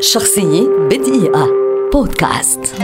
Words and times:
شخصية 0.00 0.68
بدقيقة. 0.90 1.48
بودكاست. 1.92 2.74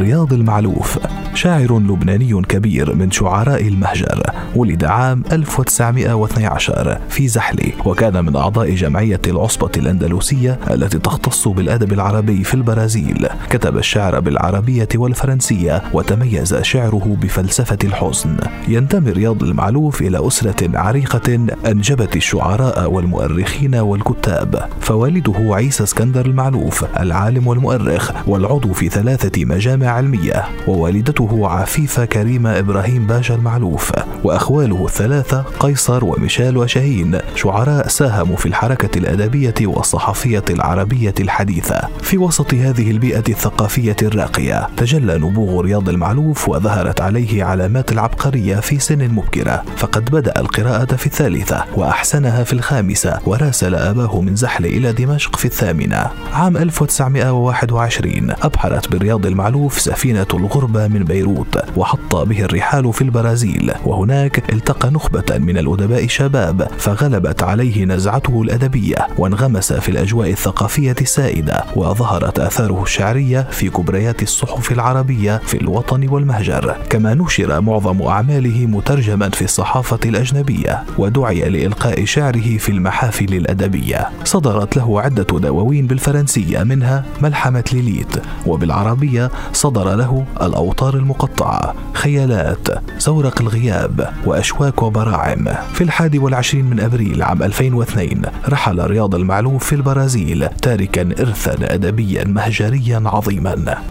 رياض 0.00 0.32
المعلوف. 0.32 0.98
شاعر 1.34 1.78
لبناني 1.78 2.42
كبير 2.42 2.94
من 2.94 3.10
شعراء 3.10 3.68
المهجر 3.68 4.22
ولد 4.56 4.84
عام 4.84 5.22
1912 5.32 6.98
في 7.08 7.28
زحلي 7.28 7.72
وكان 7.84 8.24
من 8.24 8.36
أعضاء 8.36 8.74
جمعية 8.74 9.20
العصبة 9.26 9.70
الأندلسية 9.76 10.58
التي 10.70 10.98
تختص 10.98 11.48
بالأدب 11.48 11.92
العربي 11.92 12.44
في 12.44 12.54
البرازيل. 12.54 13.28
كتب 13.50 13.76
الشعر 13.76 14.20
بالعربية 14.20 14.88
والفرنسية 14.94 15.82
وتميز 15.92 16.54
شعره 16.54 17.16
بفلسفة 17.22 17.78
الحزن. 17.84 18.36
ينتمي 18.68 19.10
رياض 19.10 19.42
المعلوف 19.42 20.02
إلى 20.02 20.26
أسرة 20.26 20.78
عريقة 20.78 21.46
أنجبت 21.66 22.16
الشعراء 22.16 22.90
والمؤرخين 22.90 23.74
والكتاب. 23.74 24.68
فوالده 24.80 25.34
عيسى 25.54 25.82
اسكندر 25.82 26.26
المعلوف 26.26 26.84
العالم 27.00 27.46
والمؤرخ 27.46 28.12
والعضو 28.26 28.72
في 28.72 28.88
ثلاثة 28.88 29.44
مجامع 29.44 29.86
علمية 29.86 30.44
ووالدته 30.68 31.23
زوجته 31.24 31.48
عفيفة 31.48 32.04
كريمة 32.04 32.58
إبراهيم 32.58 33.06
باشا 33.06 33.34
المعلوف 33.34 33.92
وأخواله 34.24 34.84
الثلاثة 34.84 35.44
قيصر 35.60 36.04
وميشيل 36.04 36.56
وشاهين 36.56 37.18
شعراء 37.34 37.88
ساهموا 37.88 38.36
في 38.36 38.46
الحركة 38.46 38.98
الأدبية 38.98 39.54
والصحفية 39.60 40.44
العربية 40.50 41.14
الحديثة. 41.20 41.80
في 42.02 42.18
وسط 42.18 42.54
هذه 42.54 42.90
البيئة 42.90 43.24
الثقافية 43.28 43.96
الراقية 44.02 44.68
تجلى 44.76 45.18
نبوغ 45.18 45.60
رياض 45.60 45.88
المعلوف 45.88 46.48
وظهرت 46.48 47.00
عليه 47.00 47.44
علامات 47.44 47.92
العبقرية 47.92 48.56
في 48.56 48.78
سن 48.78 49.08
مبكرة. 49.08 49.62
فقد 49.76 50.04
بدأ 50.04 50.32
القراءة 50.40 50.96
في 50.96 51.06
الثالثة 51.06 51.64
وأحسنها 51.76 52.44
في 52.44 52.52
الخامسة 52.52 53.18
وراسل 53.26 53.74
أباه 53.74 54.20
من 54.20 54.36
زحل 54.36 54.66
إلى 54.66 54.92
دمشق 54.92 55.36
في 55.36 55.44
الثامنة. 55.44 56.10
عام 56.32 56.56
1921 56.56 58.30
أبحرت 58.42 58.92
برياض 58.92 59.26
المعلوف 59.26 59.80
سفينة 59.80 60.26
الغربة 60.34 60.88
من 60.88 61.04
بيروت 61.14 61.58
وحط 61.76 62.16
به 62.16 62.44
الرحال 62.44 62.92
في 62.92 63.02
البرازيل. 63.02 63.72
وهناك 63.84 64.52
التقى 64.52 64.90
نخبة 64.90 65.38
من 65.38 65.58
الأدباء 65.58 66.06
شباب 66.06 66.68
فغلبت 66.78 67.42
عليه 67.42 67.84
نزعته 67.84 68.42
الأدبية 68.42 69.06
وانغمس 69.18 69.72
في 69.72 69.88
الأجواء 69.88 70.30
الثقافية 70.30 70.96
السائدة. 71.00 71.64
وظهرت 71.76 72.38
آثاره 72.38 72.82
الشعرية 72.82 73.46
في 73.50 73.70
كبريات 73.70 74.22
الصحف 74.22 74.72
العربية 74.72 75.40
في 75.46 75.60
الوطن 75.60 76.08
والمهجر. 76.08 76.76
كما 76.90 77.14
نشر 77.14 77.60
معظم 77.60 78.02
أعماله 78.02 78.66
مترجما 78.66 79.28
في 79.28 79.44
الصحافة 79.44 80.00
الأجنبية. 80.04 80.82
ودعي 80.98 81.48
لإلقاء 81.48 82.04
شعره 82.04 82.56
في 82.58 82.68
المحافل 82.68 83.34
الأدبية. 83.34 84.08
صدرت 84.24 84.76
له 84.76 85.00
عدة 85.00 85.38
دواوين 85.38 85.86
بالفرنسية 85.86 86.62
منها 86.62 87.04
ملحمة 87.22 87.64
ليليت. 87.72 88.14
وبالعربية 88.46 89.30
صدر 89.52 89.94
له 89.94 90.24
الأوطار 90.42 90.94
المقطعة. 91.04 91.74
خيالات 91.92 92.68
زورق 92.98 93.40
الغياب 93.40 94.12
وأشواك 94.26 94.82
وبراعم. 94.82 95.44
في 95.72 95.84
الحادي 95.84 96.18
والعشرين 96.18 96.64
من 96.64 96.80
أبريل 96.80 97.22
عام 97.22 97.42
2002 97.42 98.22
رحل 98.48 98.78
رياض 98.86 99.14
المعلوف 99.14 99.64
في 99.64 99.74
البرازيل 99.74 100.48
تاركا 100.48 101.02
إرثا 101.20 101.74
أدبيا 101.74 102.24
مهجريا 102.24 103.02
عظيما. 103.06 103.82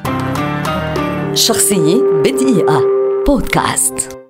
شخصية 1.33 2.01
بدقيقة. 2.25 2.81
بودكاست. 3.27 4.22